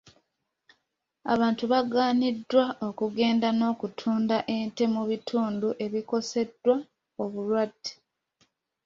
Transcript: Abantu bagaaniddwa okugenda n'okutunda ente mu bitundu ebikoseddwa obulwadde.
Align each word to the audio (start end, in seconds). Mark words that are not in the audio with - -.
Abantu 1.33 1.63
bagaaniddwa 1.71 2.65
okugenda 2.87 3.47
n'okutunda 3.53 4.37
ente 4.57 4.83
mu 4.93 5.01
bitundu 5.09 5.67
ebikoseddwa 5.85 6.75
obulwadde. 7.23 7.91